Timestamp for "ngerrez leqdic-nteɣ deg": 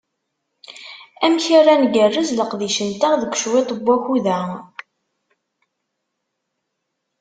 1.81-3.31